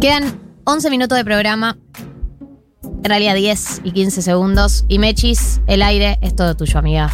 [0.00, 1.76] Quedan 11 minutos de programa.
[2.82, 4.86] En realidad 10 y 15 segundos.
[4.88, 7.10] Y Mechis, el aire es todo tuyo, amiga.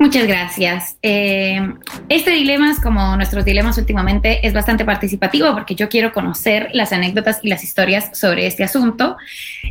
[0.00, 0.96] Muchas gracias.
[1.00, 1.60] Eh,
[2.08, 7.38] este dilema, como nuestros dilemas últimamente, es bastante participativo porque yo quiero conocer las anécdotas
[7.44, 9.16] y las historias sobre este asunto,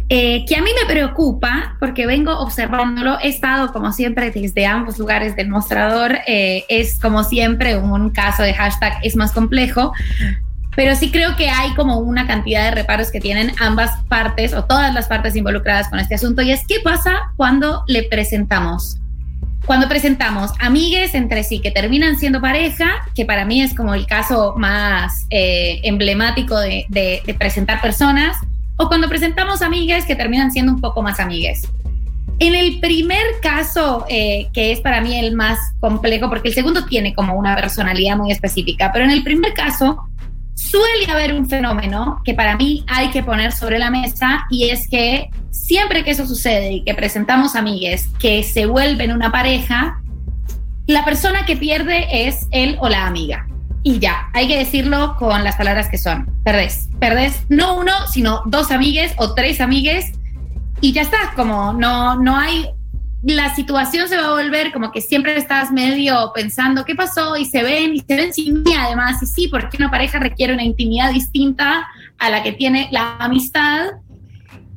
[0.07, 3.17] eh, que a mí me preocupa porque vengo observándolo.
[3.21, 6.19] He estado, como siempre, desde ambos lugares del mostrador.
[6.27, 9.91] Eh, es, como siempre, un caso de hashtag es más complejo.
[10.77, 14.63] Pero sí creo que hay como una cantidad de reparos que tienen ambas partes o
[14.63, 16.43] todas las partes involucradas con este asunto.
[16.43, 18.99] Y es qué pasa cuando le presentamos
[19.65, 24.05] cuando presentamos amigues entre sí que terminan siendo pareja, que para mí es como el
[24.05, 26.85] caso más eh, emblemático de,
[27.37, 28.37] presentar personas,
[28.77, 31.67] o cuando presentamos amigues que terminan siendo un poco más amigues.
[32.39, 36.85] En el primer caso, eh, que es para mí el más complejo, porque el segundo
[36.85, 40.07] tiene como una personalidad muy específica, pero en el primer caso
[40.57, 44.89] suele haber un fenómeno que para mí hay que poner sobre la mesa y es
[44.89, 50.01] que siempre que eso sucede y que presentamos amigues que se vuelven una pareja,
[50.87, 53.47] la persona que pierde es él o la amiga.
[53.83, 56.27] Y ya, hay que decirlo con las palabras que son.
[56.43, 56.89] Perdés.
[56.99, 60.11] Perdés no uno, sino dos amigues o tres amigues.
[60.81, 62.65] Y ya está, como no, no hay
[63.23, 67.45] la situación se va a volver como que siempre estás medio pensando qué pasó y
[67.45, 70.63] se ven y se ven sin mí además y sí, porque una pareja requiere una
[70.63, 71.87] intimidad distinta
[72.19, 73.87] a la que tiene la amistad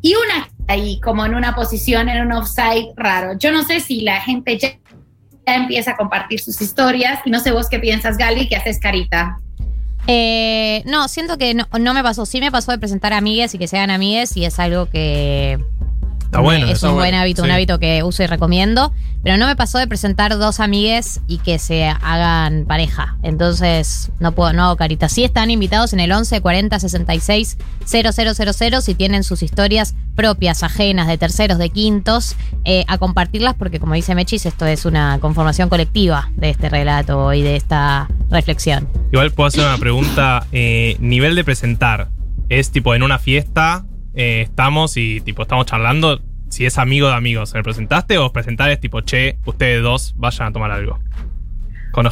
[0.03, 3.37] y una ahí como en una posición, en un offside raro.
[3.39, 4.71] Yo no sé si la gente ya,
[5.47, 9.41] empieza a compartir sus historias y no sé vos qué piensas, Gali, que haces carita.
[10.07, 12.25] Eh, no, siento que no, no, me pasó.
[12.25, 15.59] Sí me pasó de presentar amigues y que sean amigues y es algo que
[16.39, 16.67] bueno.
[16.67, 18.93] Es un buen hábito, un hábito que uso y recomiendo.
[19.23, 23.19] Pero no me pasó de presentar dos amigues y que se hagan pareja.
[23.23, 25.11] Entonces, no puedo, no hago carita.
[25.11, 31.07] Sí están invitados en el 11 40 66 000 si tienen sus historias propias, ajenas,
[31.07, 35.69] de terceros, de quintos, eh, a compartirlas porque, como dice Mechis, esto es una conformación
[35.69, 38.89] colectiva de este relato y de esta reflexión.
[39.13, 40.47] Igual puedo hacer una pregunta.
[40.63, 42.09] Eh, nivel de presentar.
[42.49, 43.85] ¿Es tipo en una fiesta
[44.15, 48.71] eh, estamos y tipo estamos charlando, si es amigo de amigos, ¿me presentaste o presentar
[48.71, 50.99] es tipo, che, ustedes dos vayan a tomar algo?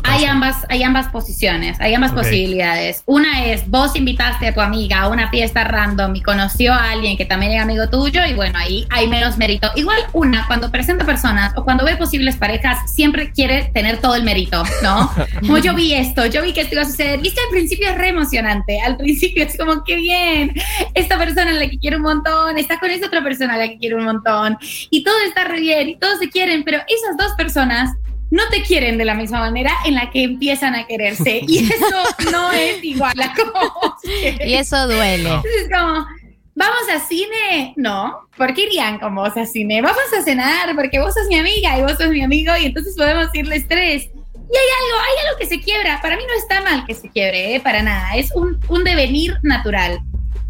[0.04, 3.02] Hay ambas, hay ambas posiciones, hay ambas posibilidades.
[3.06, 7.16] Una es, vos invitaste a tu amiga a una fiesta random y conoció a alguien
[7.16, 9.70] que también es amigo tuyo y bueno, ahí hay menos mérito.
[9.76, 14.24] Igual una, cuando presenta personas o cuando ve posibles parejas, siempre quiere tener todo el
[14.24, 15.10] mérito, ¿no?
[15.40, 17.20] Como yo vi esto, yo vi que esto iba a suceder.
[17.20, 20.54] Viste, al principio es re emocionante, al principio es como, qué bien,
[20.94, 23.68] esta persona en la que quiero un montón, está con esa otra persona a la
[23.68, 24.58] que quiero un montón
[24.90, 27.92] y todo está re bien y todos se quieren, pero esas dos personas
[28.30, 31.40] no te quieren de la misma manera en la que empiezan a quererse.
[31.46, 31.86] Y eso
[32.30, 33.96] no es igual a como.
[34.04, 35.30] Y eso duele.
[35.36, 36.06] Es como,
[36.54, 37.72] ¿vamos a cine?
[37.76, 38.28] No.
[38.36, 39.80] ¿Por qué irían con vos a cine?
[39.80, 42.94] Vamos a cenar porque vos sos mi amiga y vos sos mi amigo y entonces
[42.96, 44.04] podemos irles tres.
[44.04, 46.00] Y hay algo, hay algo que se quiebra.
[46.00, 47.60] Para mí no está mal que se quiebre, ¿eh?
[47.60, 48.16] para nada.
[48.16, 50.00] Es un, un devenir natural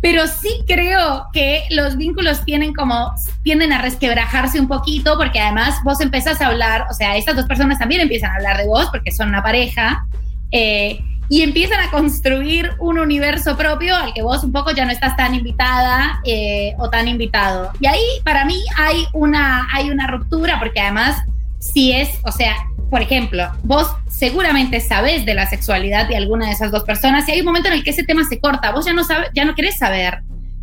[0.01, 5.77] pero sí creo que los vínculos tienen como, tienden a resquebrajarse un poquito, porque además
[5.85, 8.89] vos empezás a hablar, o sea, estas dos personas también empiezan a hablar de vos,
[8.91, 10.07] porque son una pareja,
[10.53, 11.01] eh,
[11.31, 15.15] y empiezan a construir un universo propio al que vos un poco ya no estás
[15.17, 17.71] tan invitada eh, o tan invitado.
[17.81, 21.23] Y ahí para mí hay una, hay una ruptura, porque además,
[21.59, 22.55] si es, o sea,
[22.91, 27.33] por ejemplo, vos seguramente sabés de la sexualidad de alguna de esas dos personas y
[27.33, 29.45] hay un momento en el que ese tema se corta, vos ya no sabes, ya
[29.45, 30.23] no querés saber.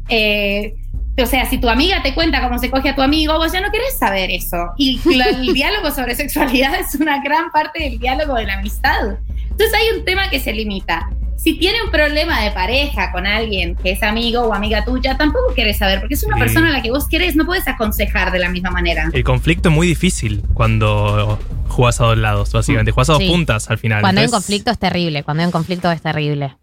[0.09, 0.75] Eh,
[1.17, 3.61] o sea, si tu amiga te cuenta cómo se coge a tu amigo, vos ya
[3.61, 4.57] no querés saber eso.
[4.77, 9.17] Y el diálogo sobre sexualidad es una gran parte del diálogo de la amistad.
[9.49, 13.75] Entonces hay un tema que se limita si tiene un problema de pareja con alguien
[13.75, 16.81] que es amigo o amiga tuya, tampoco quieres saber, porque es una persona a la
[16.81, 19.09] que vos querés, no puedes aconsejar de la misma manera.
[19.13, 22.91] El conflicto es muy difícil cuando jugás a dos lados, básicamente.
[22.91, 24.01] Jugás a dos puntas al final.
[24.01, 26.55] Cuando hay un conflicto es terrible, cuando hay un conflicto es terrible.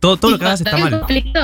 [0.00, 0.94] Todo, todo lo que hagas está mal.
[0.94, 1.40] un conflicto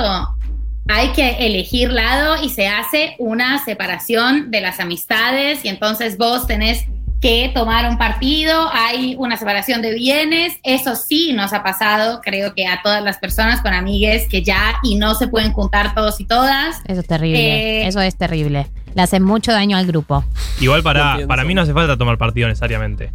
[0.88, 6.46] hay que elegir lado y se hace una separación de las amistades y entonces vos
[6.46, 6.84] tenés
[7.24, 12.52] que tomar un partido, hay una separación de bienes, eso sí nos ha pasado, creo
[12.52, 16.20] que a todas las personas con amigues que ya y no se pueden juntar todos
[16.20, 16.82] y todas.
[16.86, 18.66] Eso es terrible, eh, eso es terrible.
[18.94, 20.22] Le hace mucho daño al grupo.
[20.60, 23.10] Igual para, para mí no hace falta tomar partido necesariamente.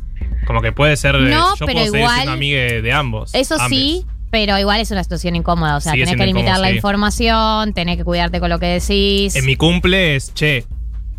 [0.47, 3.35] Como que puede ser, no, yo pero puedo igual, ser amigue de ambos.
[3.35, 5.77] Eso sí, pero igual es una situación incómoda.
[5.77, 9.35] O sea, tenés que limitar la información, tenés que cuidarte con lo que decís.
[9.35, 10.65] En mi cumple es, che,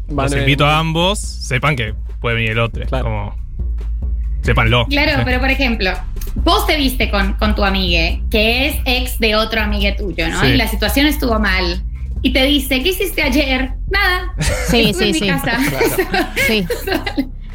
[0.08, 2.84] los invito a ambos, sepan que puede venir el otro.
[2.88, 3.34] Como,
[4.43, 4.87] sépanlo.
[4.87, 5.90] Claro, pero por ejemplo,
[6.37, 10.40] vos te viste con, con tu amigue, que es ex de otro amigue tuyo, ¿no?
[10.40, 10.49] Sí.
[10.49, 11.82] Y la situación estuvo mal.
[12.22, 13.72] Y te dice, ¿qué hiciste ayer?
[13.90, 14.34] Nada.
[14.69, 15.26] Sí, Estuve sí, en mi sí.
[15.28, 15.58] casa.
[16.46, 16.67] Sí.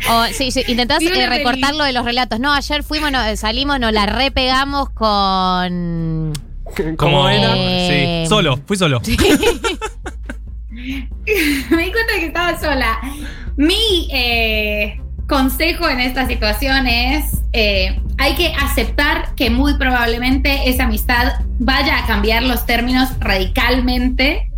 [0.10, 1.78] O, sí, sí, intentás eh, recortar peli.
[1.78, 2.40] lo de los relatos.
[2.40, 6.34] No, ayer fuimos, no, salimos, nos la repegamos con.
[6.98, 7.54] ¿Cómo era?
[7.54, 9.02] Sí, Eh, solo, fui solo.
[10.70, 10.84] Me
[11.84, 13.00] di cuenta que estaba sola.
[13.58, 20.84] Mi eh, consejo en esta situación es, eh, hay que aceptar que muy probablemente esa
[20.84, 24.50] amistad vaya a cambiar los términos radicalmente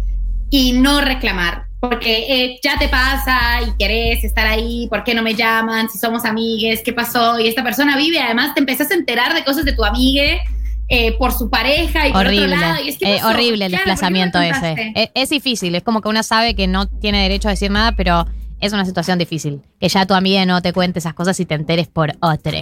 [0.49, 1.65] y no reclamar.
[1.79, 5.89] Porque eh, ya te pasa y querés estar ahí, ¿por qué no me llaman?
[5.89, 7.39] Si somos amigues, ¿qué pasó?
[7.39, 10.41] Y esta persona vive, además te empezás a enterar de cosas de tu amigue
[10.89, 12.83] eh, por su pareja y por otro lado.
[12.83, 14.94] Y es, ¿qué Eh, horrible el Claro, ¿por qué no me desplazamiento ese.
[14.95, 17.91] Es, es difícil, es como que uno sabe que no tiene derecho a decir nada,
[17.91, 18.25] pero
[18.59, 19.62] es una situación difícil.
[19.80, 22.59] Que ya tu amiga no te cuente esas cosas y te enteres por otra.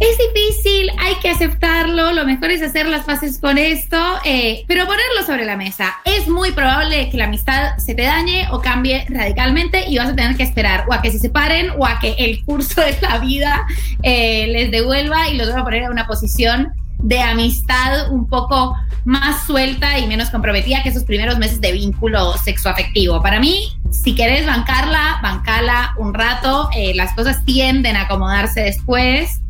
[0.00, 4.86] Es difícil, hay que aceptarlo, lo mejor es hacer las paces con esto, eh, pero
[4.86, 5.94] ponerlo sobre la mesa.
[6.04, 10.16] Es muy probable que la amistad se te dañe o cambie radicalmente y vas a
[10.16, 13.18] tener que esperar o a que se separen o a que el curso de la
[13.18, 13.66] vida
[14.02, 18.76] eh, les devuelva y los va a poner en una posición de amistad un poco
[19.04, 23.22] más suelta y menos comprometida que esos primeros meses de vínculo sexoafectivo.
[23.22, 23.68] Para mí,
[24.02, 29.40] si querés bancarla, bancala un rato, eh, las cosas tienden a acomodarse después.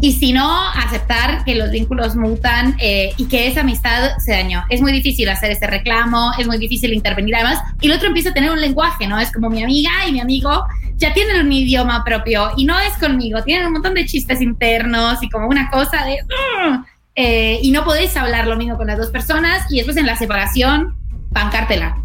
[0.00, 4.62] Y si no, aceptar que los vínculos mutan eh, y que esa amistad se dañó.
[4.68, 7.58] Es muy difícil hacer ese reclamo, es muy difícil intervenir además.
[7.80, 9.18] Y el otro empieza a tener un lenguaje, ¿no?
[9.18, 10.64] Es como mi amiga y mi amigo
[10.96, 15.22] ya tienen un idioma propio y no es conmigo, tienen un montón de chistes internos
[15.22, 16.18] y como una cosa de...
[16.22, 16.84] "Mm",
[17.16, 20.16] eh, y no podés hablar lo mismo con las dos personas y después en la
[20.16, 20.96] separación,
[21.30, 21.98] bancártela.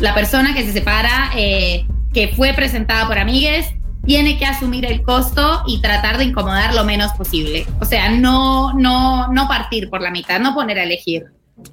[0.00, 3.66] La persona que se separa, eh, que fue presentada por amigues,
[4.04, 7.66] tiene que asumir el costo y tratar de incomodar lo menos posible.
[7.80, 11.24] O sea, no, no, no partir por la mitad, no poner a elegir.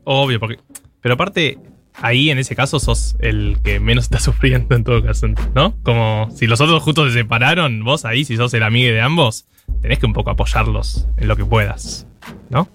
[0.04, 0.60] Obvio, porque.
[1.00, 1.58] Pero aparte,
[2.02, 5.76] ahí en ese caso sos el que menos está sufriendo en todo caso, ¿no?
[5.84, 9.48] Como si los otros justo se separaron, vos ahí, si sos el amigo de ambos,
[9.82, 12.08] tenés que un poco apoyarlos en lo que puedas,
[12.50, 12.68] ¿no?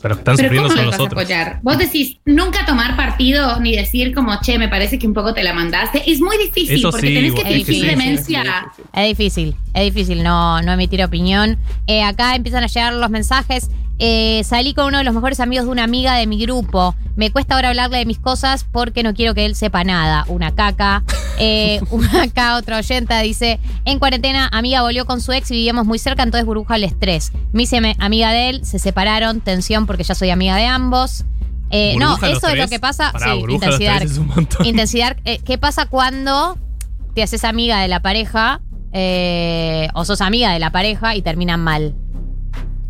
[0.00, 1.22] O sea, los que están Pero sufriendo ¿cómo son los vas otros.
[1.22, 1.60] apoyar?
[1.62, 5.42] Vos decís, nunca tomar partido ni decir como, che, me parece que un poco te
[5.42, 6.10] la mandaste.
[6.10, 8.72] Es muy difícil Eso porque sí, tenés que fingir difícil, demencia.
[8.94, 11.58] Es difícil, es difícil no, no emitir opinión.
[11.86, 13.68] Eh, acá empiezan a llegar los mensajes.
[14.02, 16.94] Eh, salí con uno de los mejores amigos de una amiga de mi grupo.
[17.16, 20.24] Me cuesta ahora hablarle de mis cosas porque no quiero que él sepa nada.
[20.28, 21.04] Una caca.
[21.38, 25.84] Eh, una acá, otra oyenta dice: En cuarentena, amiga volvió con su ex y vivíamos
[25.84, 27.30] muy cerca, entonces burbuja el estrés.
[27.52, 31.26] Me hice amiga de él, se separaron, tensión porque ya soy amiga de ambos.
[31.68, 33.12] Eh, no, eso es lo que pasa.
[33.12, 34.02] Pará, sí, intensidad.
[34.02, 34.48] es un.
[34.64, 35.18] Intensidad.
[35.44, 36.56] ¿Qué pasa cuando
[37.14, 38.62] te haces amiga de la pareja
[38.94, 41.94] eh, o sos amiga de la pareja y terminan mal?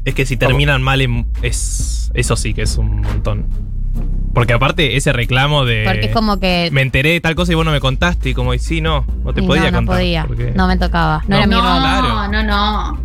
[0.04, 3.46] Es que si terminan mal, em- es, eso sí que es un montón.
[4.32, 5.82] Porque aparte, ese reclamo de.
[5.84, 6.68] Porque es como que.
[6.72, 8.30] Me enteré de tal cosa y vos no me contaste.
[8.30, 9.96] Y como, y sí, no, no te y podía no, no contar.
[9.96, 10.24] podía.
[10.26, 11.22] porque- No me tocaba.
[11.26, 11.36] No, No.
[11.38, 11.80] era mi No, rol.
[11.80, 12.28] Claro.
[12.32, 13.00] no, no.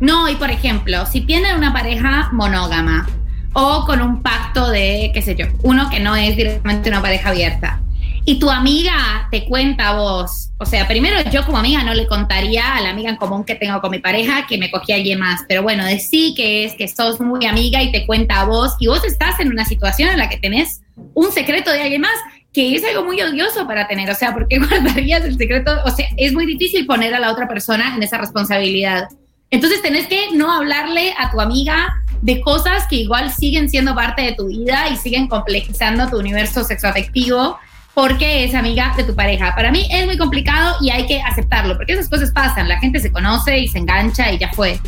[0.00, 3.06] No, y por ejemplo, si tienen una pareja monógama
[3.52, 7.30] o con un pacto de, qué sé yo, uno que no es directamente una pareja
[7.30, 7.80] abierta,
[8.28, 12.06] y tu amiga te cuenta a vos, o sea, primero yo como amiga no le
[12.06, 14.96] contaría a la amiga en común que tengo con mi pareja que me cogí a
[14.96, 18.42] alguien más, pero bueno, de sí que es que sos muy amiga y te cuenta
[18.42, 20.82] a vos, y vos estás en una situación en la que tenés
[21.14, 22.12] un secreto de alguien más,
[22.52, 25.72] que es algo muy odioso para tener, o sea, ¿por qué guardarías el secreto?
[25.86, 29.08] O sea, es muy difícil poner a la otra persona en esa responsabilidad.
[29.50, 34.20] Entonces tenés que no hablarle a tu amiga de cosas que igual siguen siendo parte
[34.20, 37.58] de tu vida y siguen complejizando tu universo sexoafectivo
[37.98, 39.56] porque es amiga de tu pareja.
[39.56, 43.00] Para mí es muy complicado y hay que aceptarlo, porque esas cosas pasan, la gente
[43.00, 44.78] se conoce y se engancha y ya fue.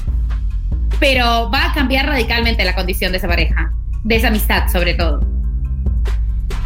[1.00, 3.72] Pero va a cambiar radicalmente la condición de esa pareja,
[4.04, 5.26] de esa amistad sobre todo.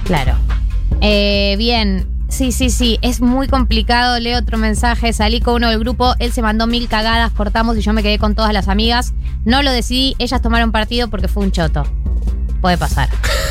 [0.05, 0.35] Claro.
[1.01, 2.07] Eh, bien.
[2.29, 2.99] Sí, sí, sí.
[3.01, 4.21] Es muy complicado.
[4.21, 5.15] Leo otro mensaje.
[5.15, 6.15] Salí con uno del grupo.
[6.19, 7.33] Él se mandó mil cagadas.
[7.33, 9.15] Cortamos y yo me quedé con todas las amigas.
[9.47, 10.15] No lo decidí.
[10.19, 11.85] Ellas tomaron partido porque fue un choto.
[12.61, 13.09] Puede pasar.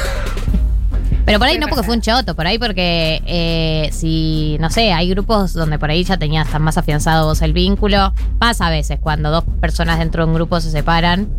[1.25, 4.91] Pero por ahí no porque fue un choto, por ahí porque eh, si, no sé,
[4.91, 8.13] hay grupos donde por ahí ya tenías tan más afianzado vos el vínculo.
[8.39, 11.29] Pasa a veces cuando dos personas dentro de un grupo se separan.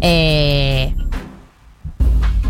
[0.00, 0.94] Eh,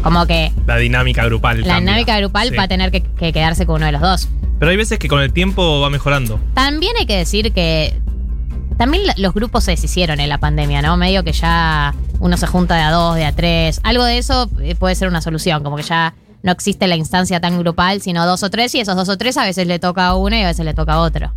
[0.03, 1.61] como que La dinámica grupal.
[1.61, 1.81] la cambia.
[1.81, 2.57] dinámica grupal Sí.
[2.57, 4.29] va a tener que, que quedarse con uno de los dos.
[4.59, 6.39] Pero hay veces que con el tiempo va mejorando.
[6.55, 8.01] También hay que decir que
[8.77, 10.97] también los grupos se deshicieron en la pandemia, ¿no?
[10.97, 13.81] Medio que ya uno se junta de a dos, de a tres.
[13.83, 17.41] Algo de eso eh, puede ser una solución, como que ya no existe la instancia
[17.41, 20.07] tan grupal, sino dos o tres, y esos dos o tres a veces le toca
[20.07, 21.33] a uno y a veces le toca a otro.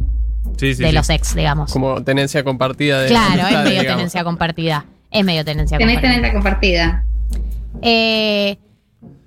[0.57, 0.95] Sí, sí, de sí.
[0.95, 1.71] los ex, digamos.
[1.73, 3.95] Como tenencia compartida de Claro, es medio digamos.
[3.97, 4.85] tenencia compartida.
[5.09, 6.13] Es medio tenencia Tenés compartida.
[6.21, 7.03] tenencia compartida.
[7.81, 8.57] Eh,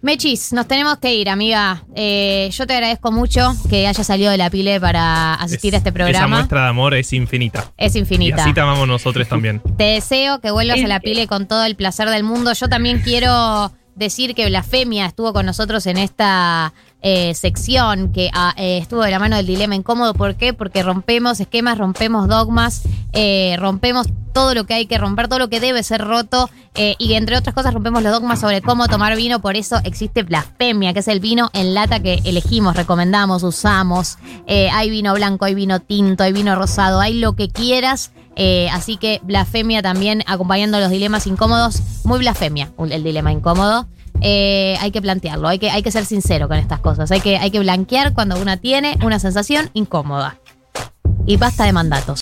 [0.03, 1.85] Mechis, nos tenemos que ir, amiga.
[1.95, 5.77] Eh, yo te agradezco mucho que hayas salido de la pile para asistir Es- a
[5.79, 6.37] este Esa programa.
[6.37, 7.71] muestra de amor es infinita.
[7.77, 8.43] Es Y infinita.
[8.43, 9.61] así te amamos nosotros también.
[9.77, 12.53] Te deseo que vuelvas a la pile con todo el placer del mundo.
[12.55, 18.52] Yo también quiero decir que Blasfemia estuvo con nosotros en esta eh, sección que ah,
[18.59, 20.12] eh, estuvo de la mano del dilema incómodo.
[20.12, 20.52] ¿Por qué?
[20.52, 22.83] Porque rompemos esquemas, rompemos dogmas,
[23.14, 27.14] eh, rompemos todo lo que hay que romper, todo lo que debe ser roto y
[27.14, 29.40] entre otras cosas rompemos los dogmas sobre cómo tomar vino.
[29.40, 34.19] Por eso existe Blasfemia, que es el vino en lata que elegimos, recomendamos, usamos.
[34.47, 38.12] Hay vino blanco, hay vino tinto, hay vino rosado, hay lo que quieras.
[38.73, 41.83] Así que blasfemia también acompañando los dilemas incómodos.
[42.04, 43.88] Muy blasfemia el dilema incómodo.
[44.21, 47.11] Eh, hay que plantearlo, hay que, hay que ser sincero con estas cosas.
[47.11, 50.38] Hay que, hay que blanquear cuando una tiene una sensación incómoda.
[51.26, 52.19] Y basta de mandatos.